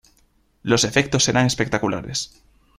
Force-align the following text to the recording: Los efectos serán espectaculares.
Los 0.63 0.83
efectos 0.83 1.23
serán 1.25 1.45
espectaculares. 1.45 2.41